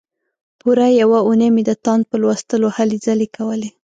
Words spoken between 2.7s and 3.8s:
هلې ځلې کولې.